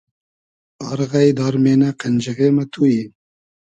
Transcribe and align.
آر 0.87 0.99
غݷد 1.09 1.37
آر 1.45 1.55
مېنۂ 1.63 1.89
قئنجیغې 1.99 2.49
مۂ 2.55 2.63
تو 2.71 2.81
یی 2.91 3.01